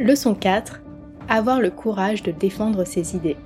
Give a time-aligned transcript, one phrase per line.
[0.00, 0.80] Leçon 4.
[1.28, 3.36] Avoir le courage de défendre ses idées.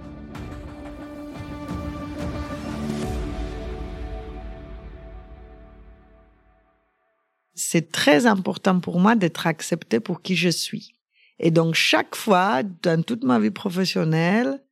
[7.54, 10.94] C'est très important pour moi d'être accepté pour qui je suis.
[11.38, 14.64] Et donc chaque fois, dans toute ma vie professionnelle,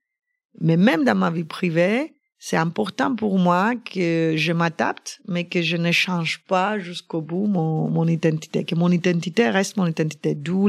[0.58, 5.60] mais même dans ma vie privée, c'est important pour moi que je m'adapte, mais que
[5.60, 10.34] je ne change pas jusqu'au bout mon, mon identité, que mon identité reste mon identité.
[10.34, 10.68] D'où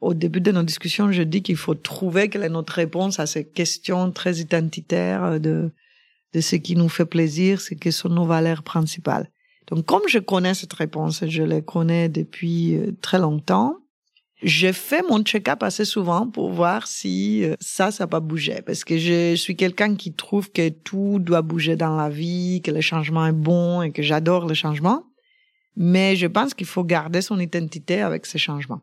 [0.00, 3.26] au début de nos discussions, je dis qu'il faut trouver quelle est notre réponse à
[3.26, 5.70] ces questions très identitaires de,
[6.32, 9.30] de ce qui nous fait plaisir, ce qui sont nos valeurs principales.
[9.68, 13.76] Donc, comme je connais cette réponse, je la connais depuis euh, très longtemps,
[14.42, 18.62] je fais mon check-up assez souvent pour voir si euh, ça, ça va bouger.
[18.64, 22.70] Parce que je suis quelqu'un qui trouve que tout doit bouger dans la vie, que
[22.70, 25.04] le changement est bon et que j'adore le changement.
[25.76, 28.80] Mais je pense qu'il faut garder son identité avec ces changements.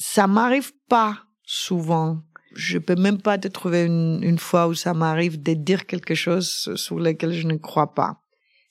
[0.00, 2.22] Ça m'arrive pas souvent.
[2.56, 6.16] Je peux même pas te trouver une, une fois où ça m'arrive de dire quelque
[6.16, 8.22] chose sur lequel je ne crois pas.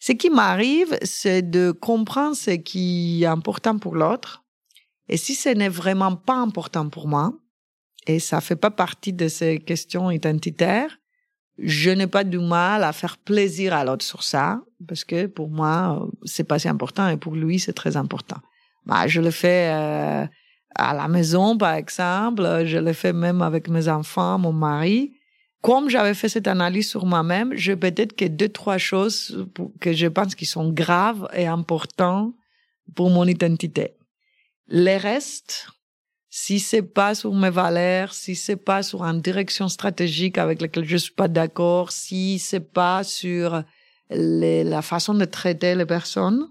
[0.01, 4.43] Ce qui m'arrive, c'est de comprendre ce qui est important pour l'autre
[5.09, 7.33] et si ce n'est vraiment pas important pour moi,
[8.05, 10.99] et ça fait pas partie de ces questions identitaires,
[11.57, 15.49] je n'ai pas du mal à faire plaisir à l'autre sur ça, parce que pour
[15.49, 18.37] moi, c'est pas si important et pour lui, c'est très important.
[18.85, 20.25] Bah, je le fais euh,
[20.75, 25.13] à la maison, par exemple, je le fais même avec mes enfants, mon mari.
[25.61, 29.45] Comme j'avais fait cette analyse sur moi-même, je peut-être que deux, trois choses
[29.81, 32.33] que je pense qui sont graves et importantes
[32.95, 33.95] pour mon identité.
[34.67, 35.67] Les restes,
[36.29, 40.85] si c'est pas sur mes valeurs, si c'est pas sur une direction stratégique avec laquelle
[40.85, 43.63] je suis pas d'accord, si c'est pas sur
[44.11, 46.47] la façon de traiter les personnes,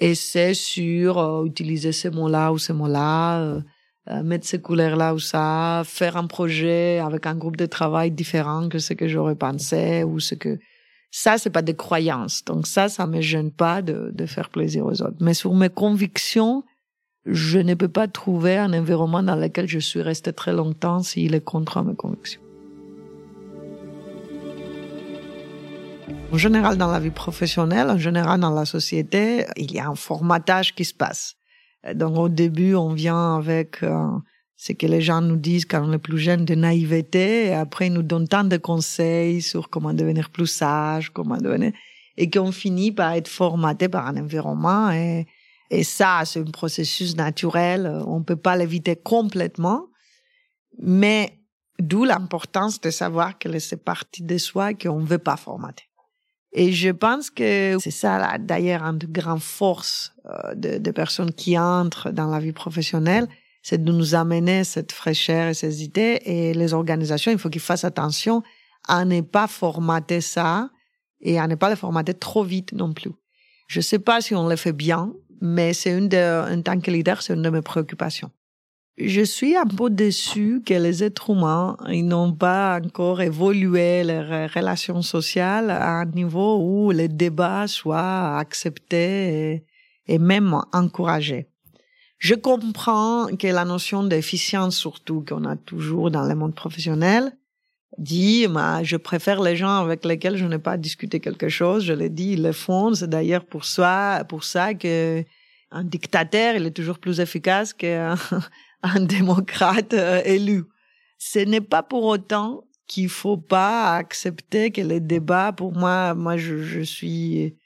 [0.00, 3.60] et c'est sur euh, utiliser ces mots-là ou ces mots-là, euh,
[4.08, 8.70] euh, mettre ces couleurs-là ou ça, faire un projet avec un groupe de travail différent
[8.70, 10.58] que ce que j'aurais pensé ou ce que
[11.10, 12.42] ça c'est pas des croyances.
[12.46, 15.18] Donc ça, ça me gêne pas de, de faire plaisir aux autres.
[15.20, 16.64] Mais sur mes convictions,
[17.26, 21.34] je ne peux pas trouver un environnement dans lequel je suis resté très longtemps s'il
[21.34, 22.40] est contre mes convictions.
[26.32, 29.94] En général, dans la vie professionnelle, en général, dans la société, il y a un
[29.94, 31.36] formatage qui se passe.
[31.94, 34.06] Donc, au début, on vient avec euh,
[34.56, 37.88] ce que les gens nous disent quand on est plus jeune de naïveté, et après,
[37.88, 41.72] ils nous donnent tant de conseils sur comment devenir plus sage, comment devenir,
[42.16, 45.26] et qu'on finit par être formaté par un environnement et,
[45.70, 48.02] et ça, c'est un processus naturel.
[48.06, 49.86] On peut pas l'éviter complètement.
[50.82, 51.38] Mais
[51.78, 55.84] d'où l'importance de savoir que c'est partie de soi qu'on veut pas formater.
[56.52, 61.56] Et je pense que c'est ça, d'ailleurs, une grande force euh, de, de, personnes qui
[61.56, 63.28] entrent dans la vie professionnelle,
[63.62, 66.20] c'est de nous amener cette fraîcheur et ces idées.
[66.24, 68.42] Et les organisations, il faut qu'ils fassent attention
[68.88, 70.70] à ne pas formater ça
[71.20, 73.12] et à ne pas le formater trop vite non plus.
[73.68, 76.90] Je sais pas si on le fait bien, mais c'est une de, en tant que
[76.90, 78.30] leader, c'est une de mes préoccupations.
[78.96, 85.00] Je suis un peu déçue que les êtres humains, n'ont pas encore évolué leurs relations
[85.00, 89.64] sociales à un niveau où les débats soient acceptés
[90.06, 91.46] et, même encouragés.
[92.18, 97.32] Je comprends que la notion d'efficience, surtout qu'on a toujours dans le monde professionnel,
[97.96, 101.84] dit, bah, je préfère les gens avec lesquels je n'ai pas discuté quelque chose.
[101.84, 102.92] Je l'ai dit, ils le font.
[102.92, 105.24] C'est d'ailleurs pour ça, pour ça que
[105.82, 108.16] dictateur, il est toujours plus efficace qu'un
[108.82, 110.64] un démocrate euh, élu.
[111.18, 116.36] Ce n'est pas pour autant qu'il faut pas accepter que les débats, pour moi, moi,
[116.36, 117.56] je, je suis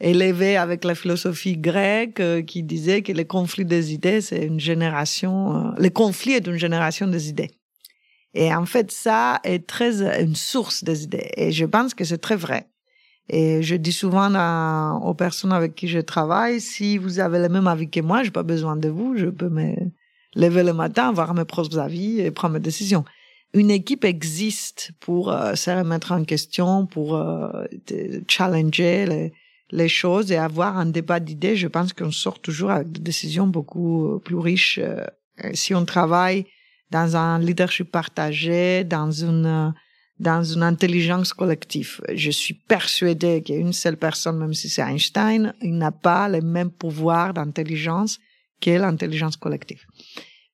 [0.00, 4.60] élevé avec la philosophie grecque euh, qui disait que le conflit des idées, c'est une
[4.60, 7.50] génération, euh, le conflit est une génération des idées.
[8.34, 11.30] Et en fait, ça est très une source des idées.
[11.36, 12.68] Et je pense que c'est très vrai.
[13.28, 17.48] Et je dis souvent à, aux personnes avec qui je travaille, si vous avez le
[17.48, 19.74] même avis que moi, j'ai pas besoin de vous, je peux me
[20.34, 23.04] lever le matin, avoir mes propres avis et prendre mes décisions.
[23.52, 27.66] Une équipe existe pour euh, se remettre en question, pour euh,
[28.28, 29.32] challenger les,
[29.70, 31.54] les, choses et avoir un débat d'idées.
[31.54, 35.04] Je pense qu'on sort toujours avec des décisions beaucoup plus riches euh,
[35.52, 36.46] si on travaille
[36.90, 39.72] dans un leadership partagé, dans une
[40.20, 42.00] dans une intelligence collective.
[42.14, 46.70] Je suis persuadée qu'une seule personne, même si c'est Einstein, il n'a pas le même
[46.70, 48.20] pouvoir d'intelligence
[48.60, 49.82] que l'intelligence collective.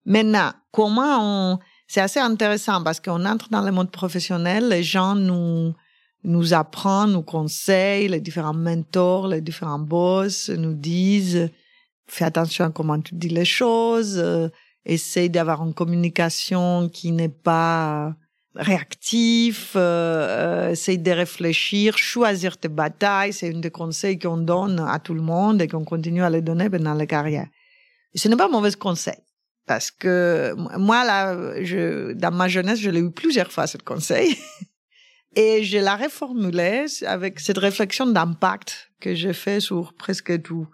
[0.04, 5.14] Maintenant, comment on, c'est assez intéressant parce qu'on entre dans le monde professionnel, les gens
[5.14, 5.74] nous,
[6.24, 11.50] nous apprennent, nous conseillent, les différents mentors, les différents boss nous disent,
[12.06, 14.22] fais attention à comment tu dis les choses,
[14.84, 18.14] essaye d'avoir une communication qui n'est pas
[18.54, 23.32] réactif, euh, euh, essaye de réfléchir, choisir tes batailles.
[23.32, 26.42] C'est une des conseils qu'on donne à tout le monde et qu'on continue à les
[26.42, 27.46] donner pendant la carrière.
[28.14, 29.18] Ce n'est pas un mauvais conseil.
[29.66, 34.36] Parce que moi, là, je, dans ma jeunesse, je l'ai eu plusieurs fois, ce conseil.
[35.36, 40.66] Et je l'ai reformulé avec cette réflexion d'impact que j'ai fait sur presque tout.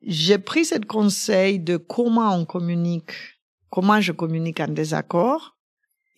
[0.00, 3.12] J'ai pris ce conseil de comment on communique,
[3.68, 5.58] comment je communique en désaccord,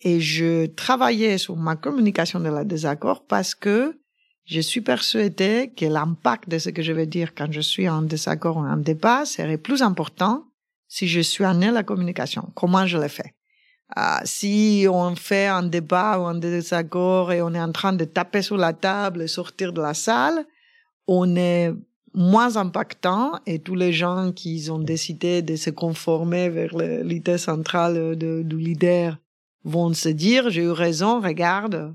[0.01, 3.99] et je travaillais sur ma communication de la désaccord parce que
[4.45, 8.03] je suis persuadée que l'impact de ce que je vais dire quand je suis en
[8.03, 10.45] désaccord ou en débat serait plus important
[10.87, 12.51] si je suis en la communication.
[12.53, 13.33] Comment je le fais?
[13.97, 18.05] Uh, si on fait un débat ou un désaccord et on est en train de
[18.05, 20.45] taper sur la table et sortir de la salle,
[21.07, 21.71] on est
[22.13, 28.15] moins impactant et tous les gens qui ont décidé de se conformer vers l'idée centrale
[28.15, 29.17] du leader
[29.63, 31.93] vont se dire, j'ai eu raison, regarde,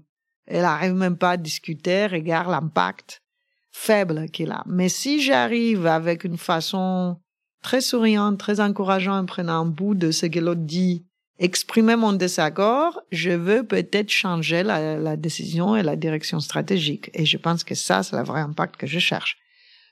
[0.51, 3.23] elle arrive même pas à discuter, regarde l'impact
[3.71, 4.65] faible qu'il a.
[4.67, 7.19] Mais si j'arrive avec une façon
[7.63, 11.07] très souriante, très encourageante, en prenant un bout de ce que l'autre dit,
[11.39, 17.11] exprimer mon désaccord, je veux peut-être changer la, la, décision et la direction stratégique.
[17.15, 19.39] Et je pense que ça, c'est le vrai impact que je cherche.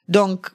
[0.09, 0.49] Donc,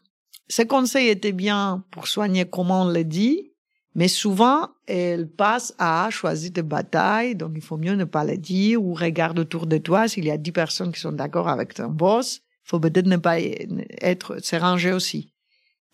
[0.49, 3.52] ce conseil était bien pour soigner comment on le dit,
[3.95, 8.37] mais souvent, elle passe à choisir des batailles, donc il faut mieux ne pas le
[8.37, 11.75] dire, ou regarde autour de toi, s'il y a dix personnes qui sont d'accord avec
[11.75, 15.29] ton boss, il faut peut-être ne pas être, se aussi.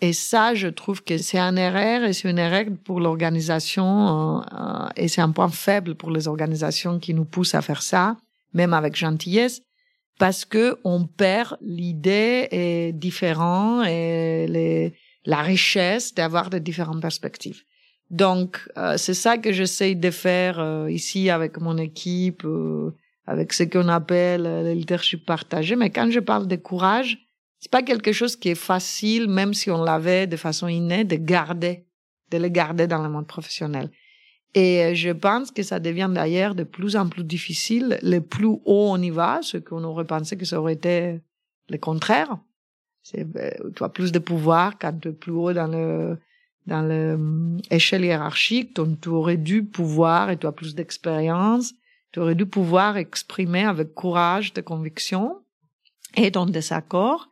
[0.02, 4.88] Et ça, je trouve que c'est un erreur et c'est une erreur pour l'organisation euh,
[4.96, 8.16] et c'est un point faible pour les organisations qui nous poussent à faire ça,
[8.54, 9.62] même avec gentillesse,
[10.18, 14.94] parce que on perd l'idée et différent et les,
[15.26, 17.64] la richesse d'avoir de différentes perspectives.
[18.10, 22.92] Donc, euh, c'est ça que j'essaye de faire euh, ici avec mon équipe, euh,
[23.28, 25.76] avec ce qu'on appelle le leadership partagé.
[25.76, 27.20] Mais quand je parle de courage,
[27.60, 31.18] c'est pas quelque chose qui est facile, même si on l'avait de façon innée, de
[31.18, 31.86] garder,
[32.32, 33.92] de le garder dans le monde professionnel.
[34.56, 38.00] Et je pense que ça devient d'ailleurs de plus en plus difficile.
[38.02, 41.20] Le plus haut on y va, ce qu'on aurait pensé que ça aurait été
[41.70, 42.40] le contraire.
[43.04, 43.28] C'est,
[43.76, 46.18] tu as plus de pouvoir quand tu es plus haut dans le,
[46.70, 46.88] dans
[47.72, 51.74] l'échelle hiérarchique, donc tu aurais dû pouvoir, et tu as plus d'expérience,
[52.12, 55.40] tu aurais dû pouvoir exprimer avec courage tes convictions
[56.16, 57.28] et ton désaccord.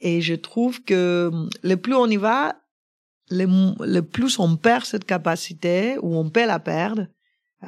[0.00, 1.30] Et je trouve que
[1.62, 2.56] le plus on y va,
[3.30, 3.46] le,
[3.84, 7.06] le plus on perd cette capacité, ou on peut la perdre,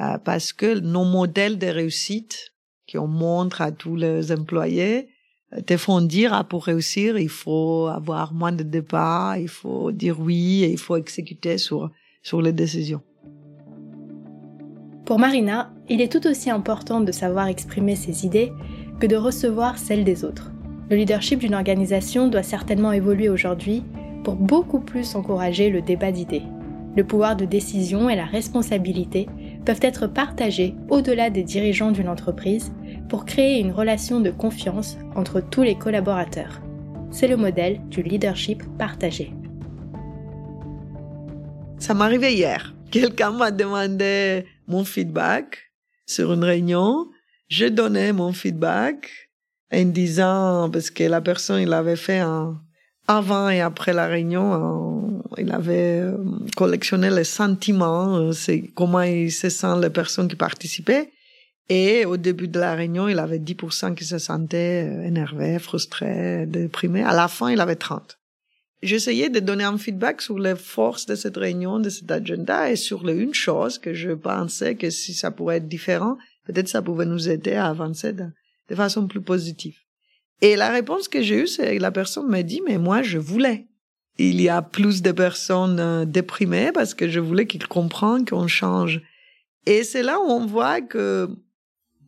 [0.00, 2.54] euh, parce que nos modèles de réussite
[2.90, 5.08] qu'on montre à tous les employés,
[5.66, 10.18] te font dire, ah, pour réussir, il faut avoir moins de débats, il faut dire
[10.20, 11.90] oui et il faut exécuter sur,
[12.22, 13.02] sur les décisions.
[15.04, 18.52] Pour Marina, il est tout aussi important de savoir exprimer ses idées
[19.00, 20.50] que de recevoir celles des autres.
[20.90, 23.82] Le leadership d'une organisation doit certainement évoluer aujourd'hui
[24.22, 26.42] pour beaucoup plus encourager le débat d'idées.
[26.96, 29.28] Le pouvoir de décision et la responsabilité
[29.64, 32.72] peuvent être partagés au-delà des dirigeants d'une entreprise
[33.08, 36.60] pour créer une relation de confiance entre tous les collaborateurs.
[37.10, 39.32] C'est le modèle du leadership partagé.
[41.78, 42.74] Ça m'arrivait hier.
[42.90, 45.72] Quelqu'un m'a demandé mon feedback
[46.06, 47.08] sur une réunion.
[47.48, 49.30] Je donnais mon feedback
[49.72, 52.63] en disant, parce que la personne, il avait fait un,
[53.06, 56.16] avant et après la réunion, il avait euh,
[56.56, 61.10] collectionné les sentiments, euh, c'est comment il se sent les personnes qui participaient.
[61.68, 66.46] Et au début de la réunion, il avait 10% qui se sentaient euh, énervés, frustrés,
[66.46, 67.02] déprimés.
[67.02, 68.18] À la fin, il avait 30.
[68.82, 72.76] J'essayais de donner un feedback sur les forces de cette réunion, de cet agenda et
[72.76, 77.06] sur une chose que je pensais que si ça pourrait être différent, peut-être ça pouvait
[77.06, 79.76] nous aider à avancer de façon plus positive.
[80.40, 83.18] Et la réponse que j'ai eue, c'est que la personne m'a dit, mais moi, je
[83.18, 83.66] voulais.
[84.18, 88.46] Il y a plus de personnes euh, déprimées parce que je voulais qu'ils comprennent qu'on
[88.46, 89.00] change.
[89.66, 91.28] Et c'est là où on voit que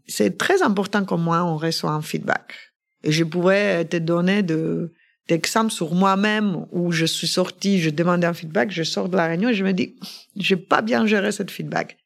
[0.07, 2.55] c'est très important que moi, on reçoit un feedback.
[3.03, 4.93] Et je pouvais te donner de,
[5.29, 9.27] d'exemples sur moi-même où je suis sortie, je demandais un feedback, je sors de la
[9.27, 9.97] réunion et je me dis,
[10.37, 11.99] j'ai pas bien géré cette feedback.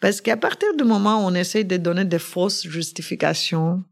[0.00, 3.84] Parce qu'à partir du moment où on essaie de donner des fausses justifications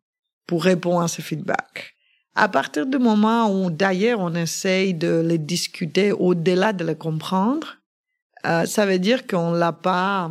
[0.47, 1.95] pour répondre à ce feedback,
[2.35, 7.77] à partir du moment où d'ailleurs on essaye de les discuter au-delà de les comprendre,
[8.47, 10.31] euh, ça veut dire qu'on l'a pas,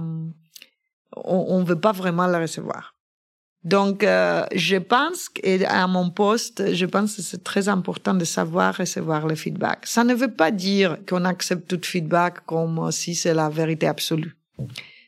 [1.15, 2.95] on, on veut pas vraiment la recevoir.
[3.63, 8.25] Donc, euh, je pense et à mon poste, je pense que c'est très important de
[8.25, 9.85] savoir recevoir le feedback.
[9.85, 14.35] Ça ne veut pas dire qu'on accepte tout feedback comme si c'est la vérité absolue.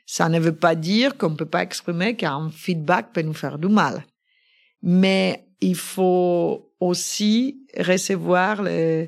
[0.05, 3.57] Ça ne veut pas dire qu'on ne peut pas exprimer qu'un feedback peut nous faire
[3.57, 4.03] du mal.
[4.83, 9.07] Mais il faut aussi recevoir le,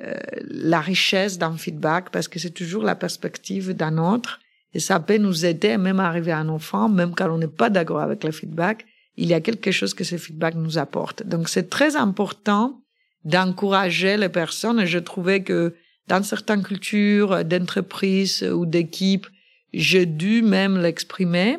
[0.00, 4.40] euh, la richesse d'un feedback parce que c'est toujours la perspective d'un autre.
[4.72, 7.46] Et ça peut nous aider même à arriver à un enfant, même quand on n'est
[7.46, 11.22] pas d'accord avec le feedback, il y a quelque chose que ce feedback nous apporte.
[11.24, 12.82] Donc c'est très important
[13.24, 14.80] d'encourager les personnes.
[14.80, 15.74] Et je trouvais que
[16.08, 19.28] dans certaines cultures d'entreprise ou d'équipe,
[19.72, 21.58] j'ai dû même l'exprimer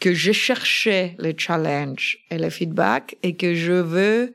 [0.00, 4.34] que je cherchais les challenges et les feedbacks et que je veux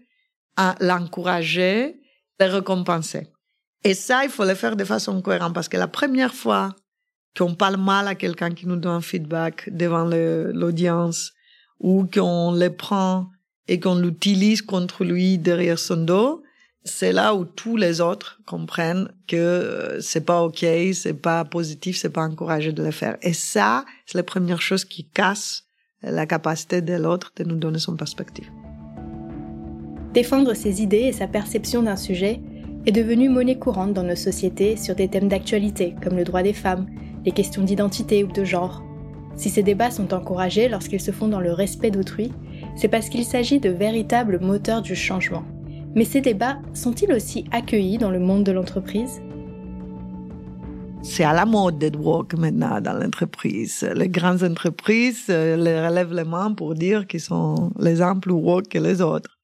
[0.79, 1.99] l'encourager,
[2.39, 3.27] le récompenser.
[3.83, 6.75] Et ça, il faut le faire de façon cohérente parce que la première fois
[7.37, 11.31] qu'on parle mal à quelqu'un qui nous donne un feedback devant l'audience
[11.79, 13.27] ou qu'on le prend
[13.67, 16.43] et qu'on l'utilise contre lui derrière son dos,
[16.83, 21.97] c'est là où tous les autres comprennent que euh, c'est pas ok, c'est pas positif,
[21.97, 23.17] c'est pas encouragé de le faire.
[23.21, 25.65] Et ça, c'est la première chose qui casse
[26.01, 28.49] la capacité de l'autre de nous donner son perspective.
[30.13, 32.41] Défendre ses idées et sa perception d'un sujet
[32.85, 36.53] est devenu monnaie courante dans nos sociétés sur des thèmes d'actualité comme le droit des
[36.53, 36.87] femmes,
[37.23, 38.83] les questions d'identité ou de genre.
[39.35, 42.31] Si ces débats sont encouragés lorsqu'ils se font dans le respect d'autrui,
[42.75, 45.43] c'est parce qu'il s'agit de véritables moteurs du changement.
[45.93, 49.21] Mais ces débats sont-ils aussi accueillis dans le monde de l'entreprise?
[51.03, 53.89] C'est à la mode d'être woke maintenant dans l'entreprise.
[53.95, 58.33] Les grandes entreprises euh, les relèvent les mains pour dire qu'ils sont les uns plus
[58.33, 59.37] woke que les autres.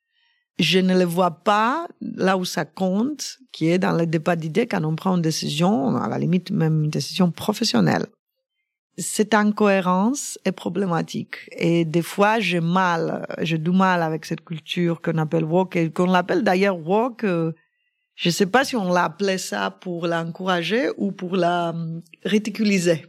[0.60, 4.68] Je ne le vois pas là où ça compte, qui est dans le débat d'idées
[4.68, 8.06] quand on prend une décision, à la limite même une décision professionnelle
[8.98, 11.50] cette incohérence est problématique.
[11.52, 15.92] Et des fois, j'ai mal, j'ai du mal avec cette culture qu'on appelle woke, et
[15.92, 17.24] qu'on l'appelle d'ailleurs woke.
[17.24, 17.54] Euh,
[18.16, 22.02] je ne sais pas si on l'a appelé ça pour l'encourager ou pour la euh,
[22.24, 23.06] ridiculiser.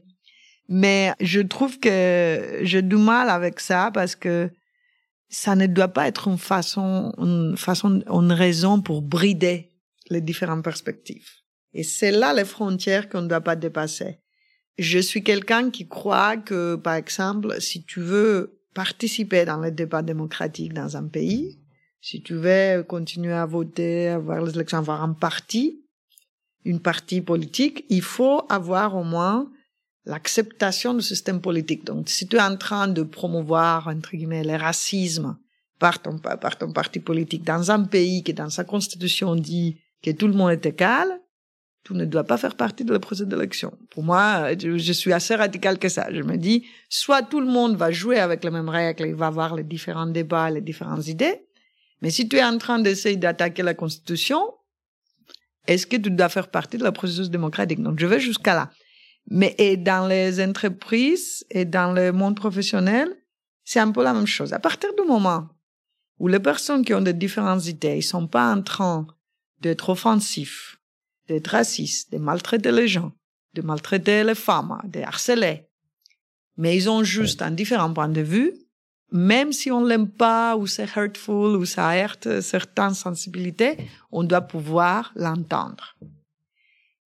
[0.69, 4.51] Mais je trouve que j'ai du mal avec ça parce que
[5.31, 9.73] ça ne doit pas être une façon, une façon, une raison pour brider
[10.11, 11.29] les différentes perspectives.
[11.73, 14.21] Et c'est là les frontières qu'on ne doit pas dépasser
[14.79, 20.03] je suis quelqu'un qui croit que, par exemple, si tu veux participer dans le débat
[20.03, 21.59] démocratique dans un pays,
[22.01, 25.85] si tu veux continuer à voter, avoir les élections, avoir un parti,
[26.65, 29.51] une partie politique, il faut avoir au moins
[30.05, 31.85] l'acceptation du système politique.
[31.85, 35.37] Donc, si tu es en train de promouvoir, entre guillemets, le racisme
[35.79, 36.19] par ton
[36.73, 40.67] parti politique dans un pays qui, dans sa constitution, dit que tout le monde est
[40.67, 41.21] égal,
[41.85, 43.73] tout ne doit pas faire partie de la procès d'élection.
[43.91, 46.13] Pour moi, je, suis assez radical que ça.
[46.13, 49.29] Je me dis, soit tout le monde va jouer avec les mêmes règles, il va
[49.29, 51.41] avoir les différents débats, les différentes idées,
[52.03, 54.41] mais si tu es en train d'essayer d'attaquer la Constitution,
[55.67, 57.83] est-ce que tu dois faire partie de la processus démocratique?
[57.83, 58.71] Donc, je vais jusqu'à là.
[59.31, 63.15] Mais et dans les entreprises et dans le monde professionnel,
[63.65, 64.53] c'est un peu la même chose.
[64.53, 65.49] À partir du moment
[66.19, 69.07] où les personnes qui ont de différentes idées, ils sont pas en train
[69.61, 70.78] d'être offensifs,
[71.29, 73.13] d'être raciste, de maltraiter les gens,
[73.55, 75.69] de maltraiter les femmes, de harceler.
[76.57, 78.53] Mais ils ont juste un différent point de vue,
[79.13, 83.77] même si on l'aime pas ou c'est hurtful ou ça heurte certaines sensibilités,
[84.11, 85.97] on doit pouvoir l'entendre.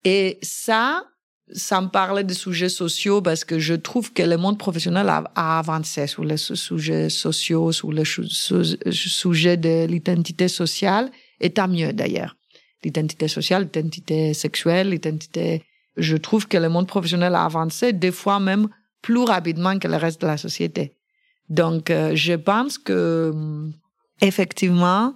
[0.05, 1.03] Et ça,
[1.51, 5.23] ça me parlait des sujets sociaux parce que je trouve que le monde professionnel a,
[5.35, 11.11] avancé sur les sujets sociaux, sur les sujets de l'identité sociale,
[11.41, 12.38] et tant mieux d'ailleurs
[12.83, 15.63] l'identité sociale, l'identité sexuelle, l'identité...
[15.97, 18.69] Je trouve que le monde professionnel a avancé des fois même
[19.01, 20.93] plus rapidement que le reste de la société.
[21.49, 23.73] Donc, euh, je pense que mm,
[24.21, 25.15] effectivement,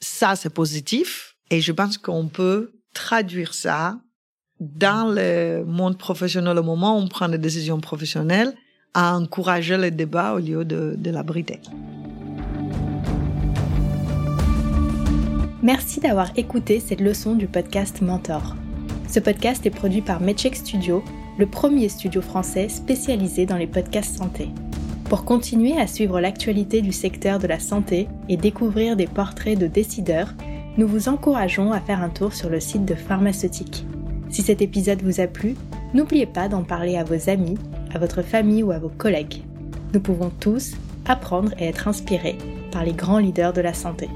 [0.00, 3.98] ça c'est positif et je pense qu'on peut traduire ça
[4.58, 8.54] dans le monde professionnel au moment où on prend des décisions professionnelles
[8.92, 11.60] à encourager le débat au lieu de, de l'abriter.
[15.62, 18.56] Merci d'avoir écouté cette leçon du podcast Mentor.
[19.10, 21.04] Ce podcast est produit par Medcheck Studio,
[21.38, 24.48] le premier studio français spécialisé dans les podcasts santé.
[25.10, 29.66] Pour continuer à suivre l'actualité du secteur de la santé et découvrir des portraits de
[29.66, 30.32] décideurs,
[30.78, 33.84] nous vous encourageons à faire un tour sur le site de Pharmaceutique.
[34.30, 35.56] Si cet épisode vous a plu,
[35.92, 37.58] n'oubliez pas d'en parler à vos amis,
[37.92, 39.42] à votre famille ou à vos collègues.
[39.92, 40.72] Nous pouvons tous
[41.04, 42.38] apprendre et être inspirés
[42.72, 44.08] par les grands leaders de la santé.